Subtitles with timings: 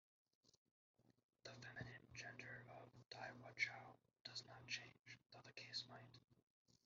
[1.43, 6.17] The feminine gender of "die Wachau" does not change, though the case might.